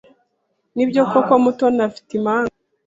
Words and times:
Nibyo 0.75 1.01
koko 1.11 1.33
Mutoni 1.43 1.81
afite 1.89 2.09
impanga? 2.17 2.53